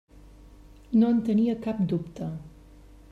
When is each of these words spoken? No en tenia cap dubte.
No 1.03 1.11
en 1.15 1.19
tenia 1.27 1.57
cap 1.67 1.85
dubte. 1.93 2.31